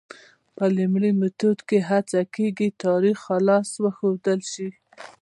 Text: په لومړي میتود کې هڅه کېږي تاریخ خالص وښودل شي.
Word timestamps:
په 0.55 0.65
لومړي 0.77 1.11
میتود 1.21 1.59
کې 1.69 1.79
هڅه 1.89 2.19
کېږي 2.35 2.67
تاریخ 2.83 3.15
خالص 3.25 3.69
وښودل 3.83 4.39
شي. 4.53 4.69